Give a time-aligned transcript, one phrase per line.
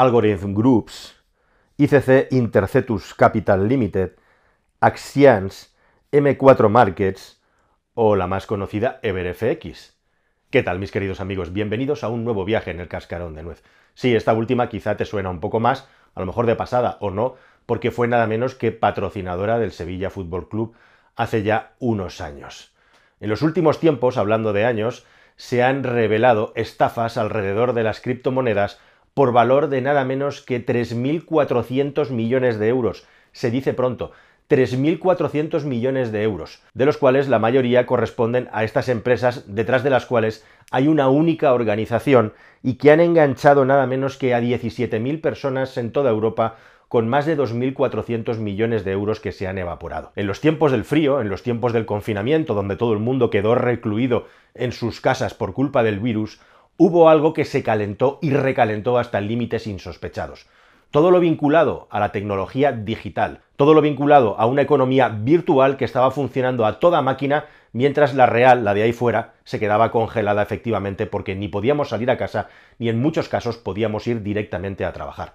[0.00, 1.14] Algorithm Groups,
[1.76, 4.12] ICC Intercetus Capital Limited,
[4.80, 5.76] Axians,
[6.10, 7.42] M4 Markets
[7.92, 9.98] o la más conocida EverFX.
[10.48, 11.52] ¿Qué tal mis queridos amigos?
[11.52, 13.62] Bienvenidos a un nuevo viaje en el cascarón de nuez.
[13.92, 17.10] Sí, esta última quizá te suena un poco más, a lo mejor de pasada o
[17.10, 17.34] no,
[17.66, 20.74] porque fue nada menos que patrocinadora del Sevilla Fútbol Club
[21.14, 22.72] hace ya unos años.
[23.20, 25.04] En los últimos tiempos, hablando de años,
[25.36, 28.80] se han revelado estafas alrededor de las criptomonedas
[29.14, 33.06] por valor de nada menos que 3.400 millones de euros.
[33.32, 34.12] Se dice pronto,
[34.50, 39.90] 3.400 millones de euros, de los cuales la mayoría corresponden a estas empresas detrás de
[39.90, 45.20] las cuales hay una única organización y que han enganchado nada menos que a 17.000
[45.20, 46.56] personas en toda Europa
[46.88, 50.10] con más de 2.400 millones de euros que se han evaporado.
[50.16, 53.54] En los tiempos del frío, en los tiempos del confinamiento, donde todo el mundo quedó
[53.54, 56.40] recluido en sus casas por culpa del virus,
[56.82, 60.46] hubo algo que se calentó y recalentó hasta límites insospechados.
[60.90, 65.84] Todo lo vinculado a la tecnología digital, todo lo vinculado a una economía virtual que
[65.84, 70.40] estaba funcionando a toda máquina, mientras la real, la de ahí fuera, se quedaba congelada
[70.40, 74.94] efectivamente porque ni podíamos salir a casa, ni en muchos casos podíamos ir directamente a
[74.94, 75.34] trabajar.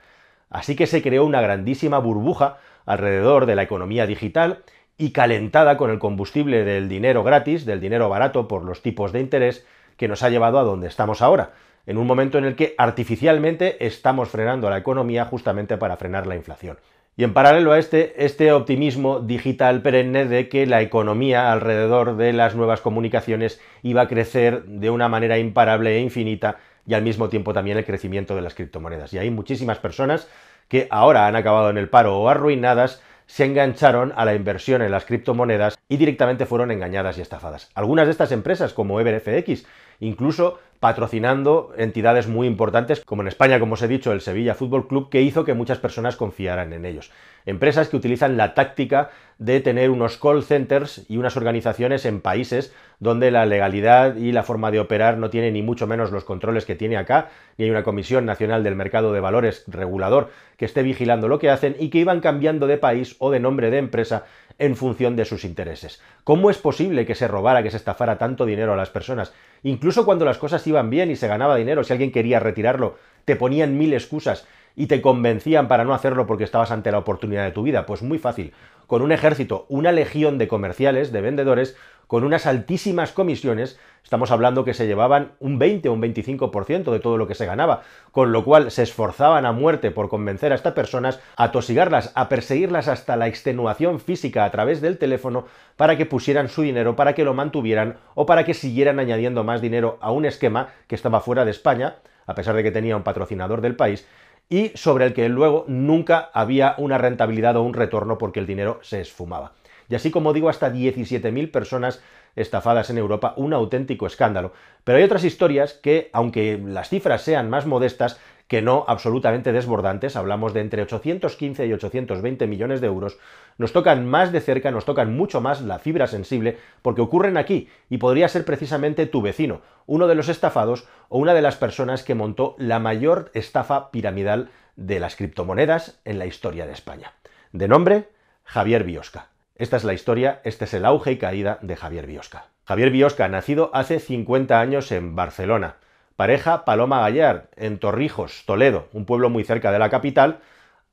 [0.50, 2.58] Así que se creó una grandísima burbuja
[2.88, 4.64] alrededor de la economía digital
[4.98, 9.20] y calentada con el combustible del dinero gratis, del dinero barato por los tipos de
[9.20, 9.64] interés,
[9.98, 11.52] que nos ha llevado a donde estamos ahora,
[11.86, 16.36] en un momento en el que artificialmente estamos frenando la economía justamente para frenar la
[16.36, 16.78] inflación.
[17.18, 22.34] Y en paralelo a este, este optimismo digital perenne de que la economía alrededor de
[22.34, 27.30] las nuevas comunicaciones iba a crecer de una manera imparable e infinita y al mismo
[27.30, 29.14] tiempo también el crecimiento de las criptomonedas.
[29.14, 30.28] Y hay muchísimas personas
[30.68, 34.92] que ahora han acabado en el paro o arruinadas se engancharon a la inversión en
[34.92, 37.70] las criptomonedas y directamente fueron engañadas y estafadas.
[37.74, 39.66] Algunas de estas empresas, como EverFX,
[40.00, 44.88] incluso patrocinando entidades muy importantes, como en España, como os he dicho, el Sevilla Fútbol
[44.88, 47.12] Club, que hizo que muchas personas confiaran en ellos.
[47.46, 52.74] Empresas que utilizan la táctica de tener unos call centers y unas organizaciones en países
[53.00, 56.66] donde la legalidad y la forma de operar no tiene ni mucho menos los controles
[56.66, 60.82] que tiene acá, ni hay una Comisión Nacional del Mercado de Valores regulador que esté
[60.84, 64.24] vigilando lo que hacen y que iban cambiando de país o de nombre de empresa
[64.58, 66.02] en función de sus intereses.
[66.24, 69.34] ¿Cómo es posible que se robara, que se estafara tanto dinero a las personas?
[69.64, 73.36] Incluso cuando las cosas iban bien y se ganaba dinero, si alguien quería retirarlo, te
[73.36, 77.52] ponían mil excusas y te convencían para no hacerlo porque estabas ante la oportunidad de
[77.52, 77.86] tu vida.
[77.86, 78.54] Pues muy fácil.
[78.88, 81.76] Con un ejército, una legión de comerciales, de vendedores,
[82.08, 87.00] con unas altísimas comisiones, estamos hablando que se llevaban un 20 o un 25% de
[87.00, 87.82] todo lo que se ganaba,
[88.12, 92.30] con lo cual se esforzaban a muerte por convencer a estas personas, a tosigarlas, a
[92.30, 95.46] perseguirlas hasta la extenuación física a través del teléfono
[95.78, 99.62] para que pusieran su dinero, para que lo mantuvieran o para que siguieran añadiendo más
[99.62, 101.96] dinero a un esquema que estaba fuera de España,
[102.28, 104.08] a pesar de que tenía un patrocinador del país,
[104.50, 108.80] y sobre el que luego nunca había una rentabilidad o un retorno porque el dinero
[108.82, 109.54] se esfumaba
[109.90, 112.02] y así como digo hasta 17.000 personas
[112.36, 114.52] estafadas en Europa, un auténtico escándalo.
[114.84, 120.16] Pero hay otras historias que, aunque las cifras sean más modestas, que no absolutamente desbordantes,
[120.16, 123.18] hablamos de entre 815 y 820 millones de euros,
[123.58, 127.70] nos tocan más de cerca, nos tocan mucho más la fibra sensible, porque ocurren aquí,
[127.90, 132.04] y podría ser precisamente tu vecino, uno de los estafados o una de las personas
[132.04, 137.14] que montó la mayor estafa piramidal de las criptomonedas en la historia de España.
[137.52, 138.10] De nombre,
[138.44, 139.30] Javier Biosca.
[139.56, 142.48] Esta es la historia, este es el auge y caída de Javier Biosca.
[142.66, 145.78] Javier Biosca, nacido hace 50 años en Barcelona.
[146.16, 150.40] Pareja Paloma Gallard, en Torrijos, Toledo, un pueblo muy cerca de la capital,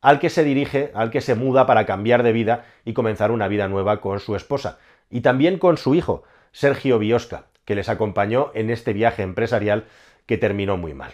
[0.00, 3.46] al que se dirige, al que se muda para cambiar de vida y comenzar una
[3.46, 4.78] vida nueva con su esposa.
[5.10, 9.84] Y también con su hijo, Sergio Biosca, que les acompañó en este viaje empresarial
[10.26, 11.12] que terminó muy mal.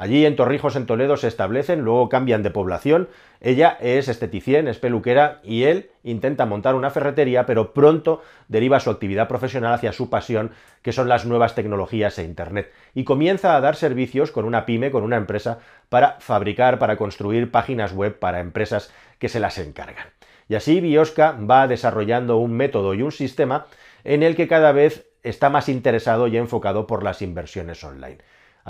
[0.00, 3.10] Allí en Torrijos, en Toledo, se establecen, luego cambian de población.
[3.42, 8.88] Ella es esteticien, es peluquera y él intenta montar una ferretería, pero pronto deriva su
[8.88, 12.72] actividad profesional hacia su pasión, que son las nuevas tecnologías e Internet.
[12.94, 15.58] Y comienza a dar servicios con una pyme, con una empresa,
[15.90, 20.06] para fabricar, para construir páginas web para empresas que se las encargan.
[20.48, 23.66] Y así Biosca va desarrollando un método y un sistema
[24.04, 28.16] en el que cada vez está más interesado y enfocado por las inversiones online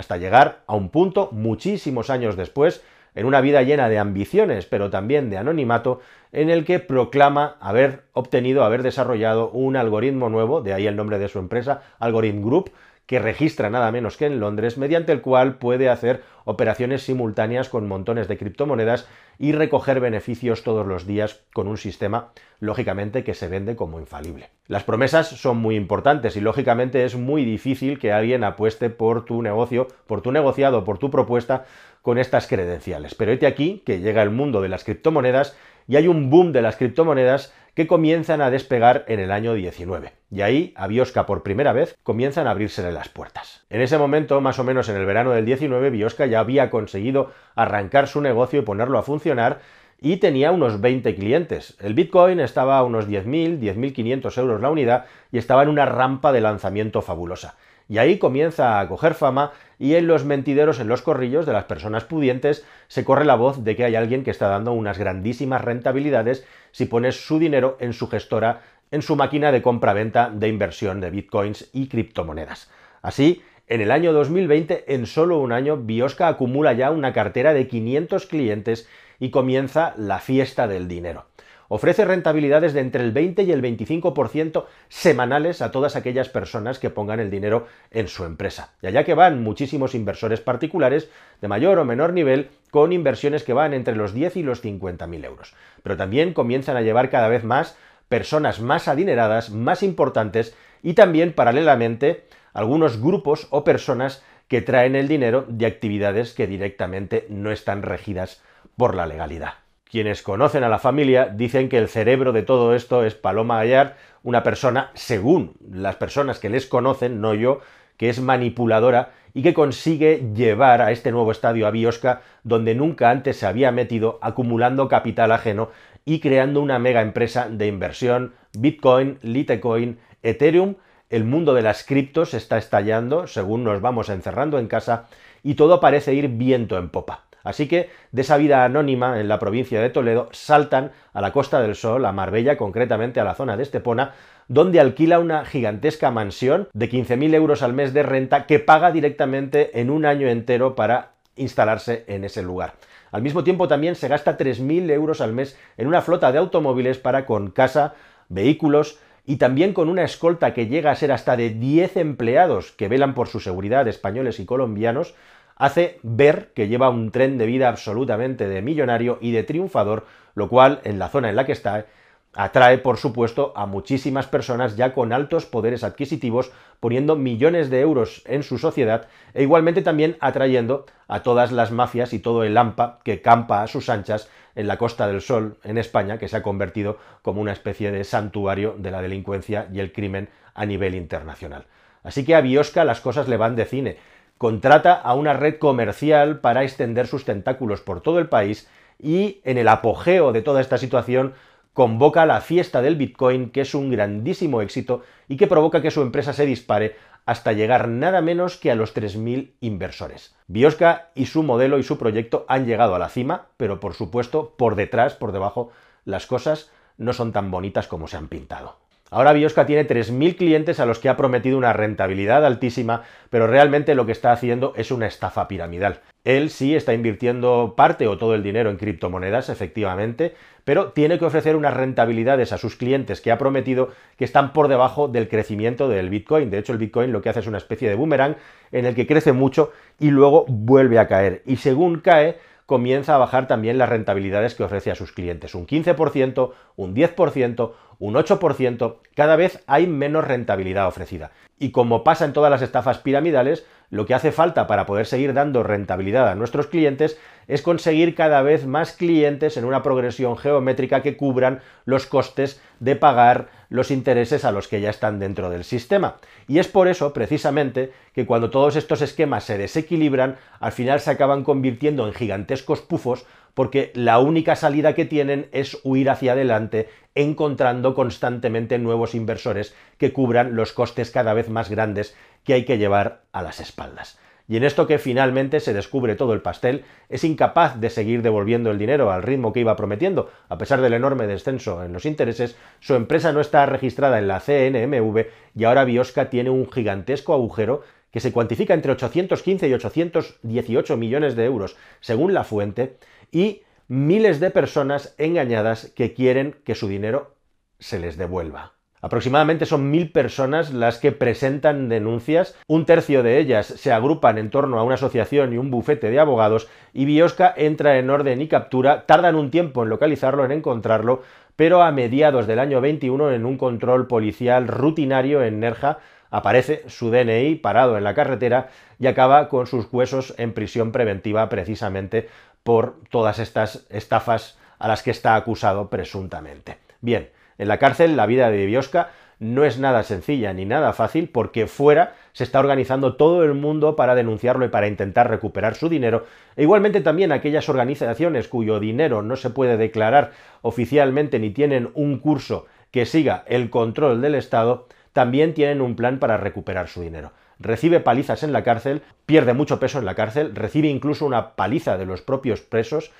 [0.01, 2.83] hasta llegar a un punto muchísimos años después,
[3.13, 5.99] en una vida llena de ambiciones, pero también de anonimato,
[6.31, 11.19] en el que proclama haber obtenido, haber desarrollado un algoritmo nuevo, de ahí el nombre
[11.19, 12.71] de su empresa, Algorithm Group,
[13.05, 17.87] que registra nada menos que en Londres, mediante el cual puede hacer operaciones simultáneas con
[17.87, 19.07] montones de criptomonedas
[19.37, 24.51] y recoger beneficios todos los días con un sistema, lógicamente, que se vende como infalible.
[24.67, 29.41] Las promesas son muy importantes y lógicamente es muy difícil que alguien apueste por tu
[29.41, 31.65] negocio, por tu negociado, por tu propuesta
[32.01, 33.15] con estas credenciales.
[33.15, 35.57] Pero este aquí que llega el mundo de las criptomonedas
[35.91, 40.13] y hay un boom de las criptomonedas que comienzan a despegar en el año 19.
[40.31, 43.65] Y ahí a Biosca por primera vez comienzan a abrírsele las puertas.
[43.69, 47.31] En ese momento, más o menos en el verano del 19, Biosca ya había conseguido
[47.55, 49.59] arrancar su negocio y ponerlo a funcionar
[49.99, 51.75] y tenía unos 20 clientes.
[51.81, 56.31] El Bitcoin estaba a unos 10.000, 10.500 euros la unidad y estaba en una rampa
[56.31, 57.57] de lanzamiento fabulosa.
[57.91, 61.65] Y ahí comienza a coger fama y en los mentideros, en los corrillos de las
[61.65, 65.61] personas pudientes, se corre la voz de que hay alguien que está dando unas grandísimas
[65.61, 68.61] rentabilidades si pones su dinero en su gestora,
[68.91, 72.71] en su máquina de compra-venta de inversión de bitcoins y criptomonedas.
[73.01, 77.67] Así, en el año 2020, en solo un año, Biosca acumula ya una cartera de
[77.67, 78.87] 500 clientes
[79.19, 81.25] y comienza la fiesta del dinero
[81.73, 86.89] ofrece rentabilidades de entre el 20 y el 25% semanales a todas aquellas personas que
[86.89, 88.73] pongan el dinero en su empresa.
[88.81, 91.09] Y allá que van muchísimos inversores particulares
[91.39, 95.07] de mayor o menor nivel con inversiones que van entre los 10 y los 50
[95.07, 95.53] mil euros.
[95.81, 97.77] Pero también comienzan a llevar cada vez más
[98.09, 100.53] personas más adineradas, más importantes
[100.83, 107.27] y también paralelamente algunos grupos o personas que traen el dinero de actividades que directamente
[107.29, 108.43] no están regidas
[108.75, 109.60] por la legalidad.
[109.91, 113.97] Quienes conocen a la familia dicen que el cerebro de todo esto es Paloma Gallar,
[114.23, 117.59] una persona, según las personas que les conocen, no yo,
[117.97, 123.09] que es manipuladora y que consigue llevar a este nuevo estadio a Biosca donde nunca
[123.09, 125.71] antes se había metido, acumulando capital ajeno
[126.05, 130.75] y creando una mega empresa de inversión, Bitcoin, Litecoin, Ethereum,
[131.09, 135.09] el mundo de las criptos está estallando según nos vamos encerrando en casa
[135.43, 137.25] y todo parece ir viento en popa.
[137.43, 141.61] Así que de esa vida anónima en la provincia de Toledo saltan a la Costa
[141.61, 144.13] del Sol, a Marbella, concretamente a la zona de Estepona,
[144.47, 149.79] donde alquila una gigantesca mansión de 15.000 euros al mes de renta que paga directamente
[149.79, 152.73] en un año entero para instalarse en ese lugar.
[153.11, 156.97] Al mismo tiempo también se gasta 3.000 euros al mes en una flota de automóviles
[156.97, 157.93] para con casa,
[158.29, 162.87] vehículos y también con una escolta que llega a ser hasta de 10 empleados que
[162.87, 165.15] velan por su seguridad españoles y colombianos,
[165.61, 170.49] hace ver que lleva un tren de vida absolutamente de millonario y de triunfador, lo
[170.49, 171.85] cual, en la zona en la que está,
[172.33, 178.23] atrae, por supuesto, a muchísimas personas ya con altos poderes adquisitivos, poniendo millones de euros
[178.25, 182.97] en su sociedad e igualmente también atrayendo a todas las mafias y todo el AMPA
[183.03, 186.41] que campa a sus anchas en la Costa del Sol, en España, que se ha
[186.41, 191.67] convertido como una especie de santuario de la delincuencia y el crimen a nivel internacional.
[192.01, 193.97] Así que a Biosca las cosas le van de cine
[194.41, 198.67] contrata a una red comercial para extender sus tentáculos por todo el país
[198.97, 201.35] y en el apogeo de toda esta situación
[201.73, 206.01] convoca la fiesta del Bitcoin, que es un grandísimo éxito y que provoca que su
[206.01, 206.95] empresa se dispare
[207.27, 210.33] hasta llegar nada menos que a los 3.000 inversores.
[210.47, 214.55] Biosca y su modelo y su proyecto han llegado a la cima, pero por supuesto,
[214.57, 215.69] por detrás, por debajo,
[216.03, 218.77] las cosas no son tan bonitas como se han pintado.
[219.13, 223.93] Ahora Biosca tiene 3.000 clientes a los que ha prometido una rentabilidad altísima, pero realmente
[223.93, 225.99] lo que está haciendo es una estafa piramidal.
[226.23, 231.25] Él sí está invirtiendo parte o todo el dinero en criptomonedas, efectivamente, pero tiene que
[231.25, 235.89] ofrecer unas rentabilidades a sus clientes que ha prometido que están por debajo del crecimiento
[235.89, 236.49] del Bitcoin.
[236.49, 238.37] De hecho, el Bitcoin lo que hace es una especie de boomerang
[238.71, 241.41] en el que crece mucho y luego vuelve a caer.
[241.45, 242.37] Y según cae,
[242.71, 245.55] comienza a bajar también las rentabilidades que ofrece a sus clientes.
[245.55, 251.31] Un 15%, un 10%, un 8%, cada vez hay menos rentabilidad ofrecida.
[251.59, 255.33] Y como pasa en todas las estafas piramidales, lo que hace falta para poder seguir
[255.33, 261.01] dando rentabilidad a nuestros clientes es conseguir cada vez más clientes en una progresión geométrica
[261.01, 265.65] que cubran los costes de pagar los intereses a los que ya están dentro del
[265.65, 266.15] sistema.
[266.47, 271.11] Y es por eso, precisamente, que cuando todos estos esquemas se desequilibran, al final se
[271.11, 276.89] acaban convirtiendo en gigantescos pufos porque la única salida que tienen es huir hacia adelante,
[277.15, 282.77] encontrando constantemente nuevos inversores que cubran los costes cada vez más grandes que hay que
[282.77, 284.17] llevar a las espaldas.
[284.47, 288.69] Y en esto que finalmente se descubre todo el pastel, es incapaz de seguir devolviendo
[288.69, 290.29] el dinero al ritmo que iba prometiendo.
[290.49, 294.41] A pesar del enorme descenso en los intereses, su empresa no está registrada en la
[294.41, 300.97] CNMV y ahora Biosca tiene un gigantesco agujero que se cuantifica entre 815 y 818
[300.97, 302.97] millones de euros, según la fuente,
[303.31, 307.35] y miles de personas engañadas que quieren que su dinero
[307.79, 308.80] se les devuelva.
[309.01, 314.51] Aproximadamente son mil personas las que presentan denuncias, un tercio de ellas se agrupan en
[314.51, 318.47] torno a una asociación y un bufete de abogados, y Biosca entra en orden y
[318.47, 321.23] captura, tardan un tiempo en localizarlo, en encontrarlo,
[321.55, 325.97] pero a mediados del año 21, en un control policial rutinario en Nerja,
[326.29, 331.49] aparece su DNI parado en la carretera y acaba con sus huesos en prisión preventiva
[331.49, 332.29] precisamente
[332.63, 336.77] por todas estas estafas a las que está acusado presuntamente.
[337.01, 337.29] Bien,
[337.61, 341.67] en la cárcel la vida de Biosca no es nada sencilla ni nada fácil porque
[341.67, 346.25] fuera se está organizando todo el mundo para denunciarlo y para intentar recuperar su dinero.
[346.55, 350.31] E igualmente también aquellas organizaciones cuyo dinero no se puede declarar
[350.63, 356.17] oficialmente ni tienen un curso que siga el control del Estado, también tienen un plan
[356.17, 357.31] para recuperar su dinero.
[357.59, 361.95] Recibe palizas en la cárcel, pierde mucho peso en la cárcel, recibe incluso una paliza
[361.99, 363.11] de los propios presos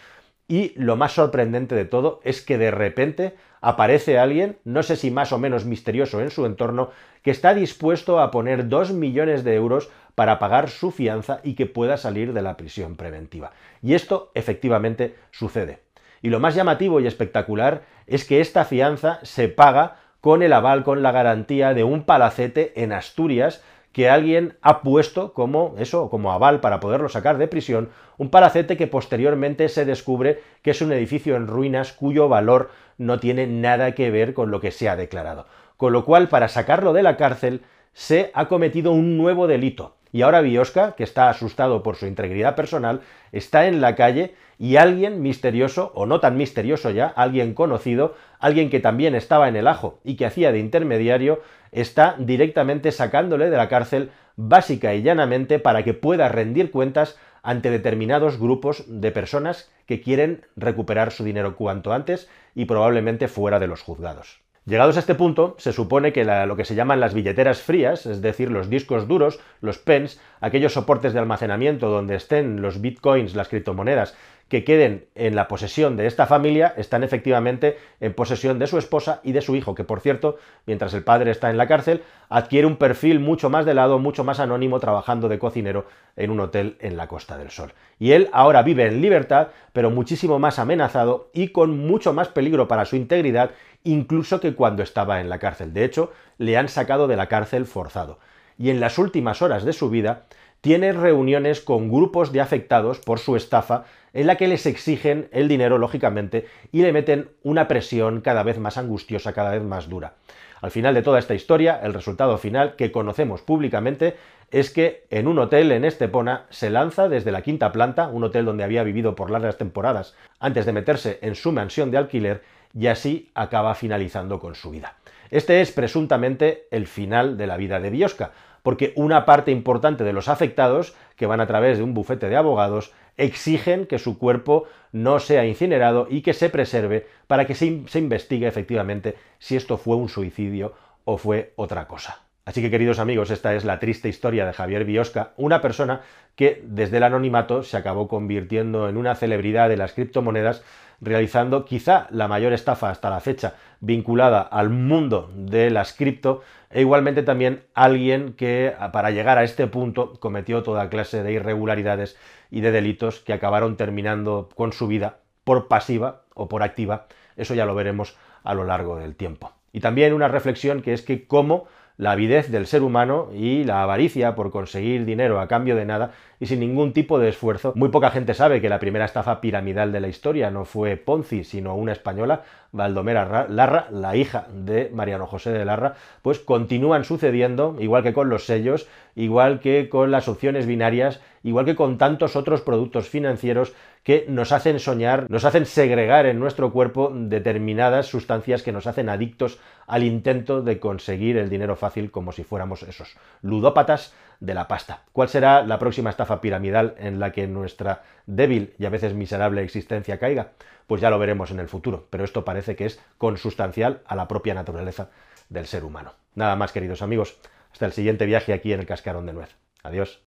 [0.48, 5.12] y lo más sorprendente de todo es que de repente aparece alguien, no sé si
[5.12, 6.90] más o menos misterioso en su entorno,
[7.22, 11.68] que está dispuesto a poner dos millones de euros para pagar su fianza y que
[11.68, 13.52] pueda salir de la prisión preventiva.
[13.82, 15.80] Y esto efectivamente sucede.
[16.22, 20.84] Y lo más llamativo y espectacular es que esta fianza se paga con el aval,
[20.84, 26.32] con la garantía de un palacete en Asturias que alguien ha puesto como eso, como
[26.32, 30.92] aval para poderlo sacar de prisión, un palacete que posteriormente se descubre que es un
[30.92, 34.96] edificio en ruinas cuyo valor no tiene nada que ver con lo que se ha
[34.96, 35.46] declarado.
[35.78, 39.96] Con lo cual, para sacarlo de la cárcel, se ha cometido un nuevo delito.
[40.12, 43.02] Y ahora Biosca, que está asustado por su integridad personal,
[43.32, 48.70] está en la calle y alguien misterioso, o no tan misterioso ya, alguien conocido, alguien
[48.70, 51.42] que también estaba en el ajo y que hacía de intermediario,
[51.72, 57.72] está directamente sacándole de la cárcel básica y llanamente para que pueda rendir cuentas ante
[57.72, 63.68] determinados grupos de personas que quieren recuperar su dinero cuanto antes y probablemente fuera de
[63.68, 64.42] los juzgados.
[64.66, 68.22] Llegados a este punto, se supone que lo que se llaman las billeteras frías, es
[68.22, 73.48] decir, los discos duros, los pens, aquellos soportes de almacenamiento donde estén los bitcoins, las
[73.48, 74.16] criptomonedas,
[74.52, 79.22] que queden en la posesión de esta familia están efectivamente en posesión de su esposa
[79.24, 82.68] y de su hijo, que por cierto, mientras el padre está en la cárcel, adquiere
[82.68, 85.86] un perfil mucho más de lado, mucho más anónimo, trabajando de cocinero
[86.18, 87.72] en un hotel en la Costa del Sol.
[87.98, 92.68] Y él ahora vive en libertad, pero muchísimo más amenazado y con mucho más peligro
[92.68, 93.52] para su integridad,
[93.86, 95.72] incluso que cuando estaba en la cárcel.
[95.72, 98.20] De hecho, le han sacado de la cárcel forzado.
[98.58, 100.26] Y en las últimas horas de su vida,
[100.62, 105.48] tiene reuniones con grupos de afectados por su estafa en la que les exigen el
[105.48, 110.14] dinero, lógicamente, y le meten una presión cada vez más angustiosa, cada vez más dura.
[110.62, 114.16] Al final de toda esta historia, el resultado final que conocemos públicamente
[114.52, 118.46] es que en un hotel en Estepona se lanza desde la quinta planta, un hotel
[118.46, 122.88] donde había vivido por largas temporadas antes de meterse en su mansión de alquiler, y
[122.88, 124.96] así acaba finalizando con su vida.
[125.30, 128.32] Este es presuntamente el final de la vida de Biosca,
[128.64, 132.36] porque una parte importante de los afectados, que van a través de un bufete de
[132.36, 137.66] abogados, exigen que su cuerpo no sea incinerado y que se preserve para que se,
[137.66, 140.74] investigue efectivamente si esto fue un suicidio
[141.06, 142.22] o fue otra cosa.
[142.52, 146.02] Así que queridos amigos, esta es la triste historia de Javier Biosca, una persona
[146.36, 150.62] que desde el anonimato se acabó convirtiendo en una celebridad de las criptomonedas,
[151.00, 156.82] realizando quizá la mayor estafa hasta la fecha vinculada al mundo de las cripto, e
[156.82, 162.18] igualmente también alguien que para llegar a este punto cometió toda clase de irregularidades
[162.50, 167.06] y de delitos que acabaron terminando con su vida por pasiva o por activa,
[167.38, 169.54] eso ya lo veremos a lo largo del tiempo.
[169.72, 171.68] Y también una reflexión que es que cómo
[172.02, 176.14] la avidez del ser humano y la avaricia por conseguir dinero a cambio de nada
[176.40, 177.74] y sin ningún tipo de esfuerzo.
[177.76, 181.44] Muy poca gente sabe que la primera estafa piramidal de la historia no fue Ponzi,
[181.44, 182.42] sino una española,
[182.72, 185.94] Valdomera Larra, la hija de Mariano José de Larra,
[186.24, 191.66] pues continúan sucediendo, igual que con los sellos, igual que con las opciones binarias, igual
[191.66, 196.72] que con tantos otros productos financieros que nos hacen soñar, nos hacen segregar en nuestro
[196.72, 202.32] cuerpo determinadas sustancias que nos hacen adictos al intento de conseguir el dinero fácil como
[202.32, 205.04] si fuéramos esos ludópatas de la pasta.
[205.14, 209.62] ¿Cuál será la próxima estafa piramidal en la que nuestra débil y a veces miserable
[209.62, 210.50] existencia caiga?
[210.88, 214.28] Pues ya lo veremos en el futuro, pero esto parece que es consustancial a la
[214.28, 215.10] propia naturaleza
[215.50, 216.14] del ser humano.
[216.34, 217.38] Nada más, queridos amigos.
[217.72, 219.56] Hasta el siguiente viaje aquí en el Cascarón de Nuez.
[219.84, 220.20] Adiós.